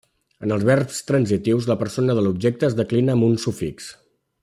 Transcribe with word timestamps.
En 0.45 0.53
els 0.55 0.63
verbs 0.69 1.01
transitius 1.09 1.67
la 1.73 1.77
persona 1.83 2.17
de 2.21 2.25
l'objecte 2.29 2.71
es 2.71 2.79
declina 2.83 3.15
amb 3.19 3.29
un 3.31 3.37
sufix. 3.49 3.93